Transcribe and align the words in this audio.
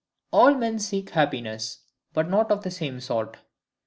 All 0.31 0.55
men 0.55 0.79
seek 0.79 1.11
happiness, 1.11 1.81
but 2.11 2.27
not 2.27 2.49
of 2.51 2.63
the 2.63 2.71
same 2.71 2.99
sort. 2.99 3.37